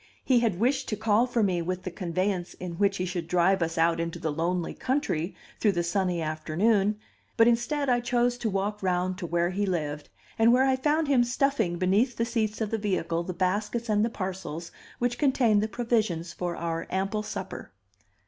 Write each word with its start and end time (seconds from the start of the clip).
He 0.23 0.39
had 0.39 0.59
wished 0.59 0.89
to 0.89 0.95
call 0.95 1.27
for 1.27 1.43
me 1.43 1.61
with 1.61 1.83
the 1.83 1.91
conveyance 1.91 2.55
in 2.55 2.71
which 2.79 2.97
he 2.97 3.05
should 3.05 3.27
drive 3.27 3.61
us 3.61 3.77
out 3.77 3.99
into 3.99 4.17
the 4.17 4.31
lonely 4.31 4.73
country 4.73 5.35
through 5.59 5.73
the 5.73 5.83
sunny 5.83 6.23
afternoon; 6.23 6.97
but 7.37 7.47
instead, 7.47 7.87
I 7.87 7.99
chose 7.99 8.35
to 8.39 8.49
walk 8.49 8.81
round 8.81 9.19
to 9.19 9.27
where 9.27 9.51
he 9.51 9.67
lived, 9.67 10.09
and 10.39 10.51
where 10.51 10.65
I 10.65 10.75
found 10.75 11.07
him 11.07 11.23
stuffing 11.23 11.77
beneath 11.77 12.17
the 12.17 12.25
seats 12.25 12.61
of 12.61 12.71
the 12.71 12.79
vehicle 12.79 13.21
the 13.21 13.33
baskets 13.35 13.89
and 13.89 14.03
the 14.03 14.09
parcels 14.09 14.71
which 14.97 15.19
contained 15.19 15.61
the 15.61 15.67
provisions 15.67 16.33
for 16.33 16.55
our 16.55 16.87
ample 16.89 17.21
supper. 17.21 17.69